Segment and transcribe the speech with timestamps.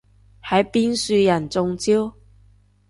[0.43, 2.11] 係邊樹人中招？